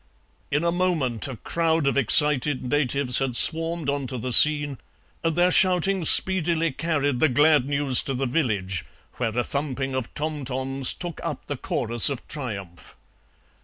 In 0.49 0.63
a 0.63 0.71
moment 0.71 1.27
a 1.27 1.35
crowd 1.35 1.85
of 1.85 1.95
excited 1.95 2.63
natives 2.63 3.19
had 3.19 3.35
swarmed 3.35 3.87
on 3.87 4.07
to 4.07 4.17
the 4.17 4.33
scene, 4.33 4.79
and 5.23 5.35
their 5.35 5.51
shouting 5.51 6.05
speedily 6.05 6.71
carried 6.71 7.19
the 7.19 7.29
glad 7.29 7.67
news 7.67 8.01
to 8.05 8.15
the 8.15 8.25
village, 8.25 8.83
where 9.17 9.37
a 9.37 9.43
thumping 9.43 9.93
of 9.93 10.11
tom 10.15 10.43
toms 10.43 10.95
took 10.95 11.19
up 11.23 11.45
the 11.45 11.55
chorus 11.55 12.09
of 12.09 12.27
triumph. 12.27 12.95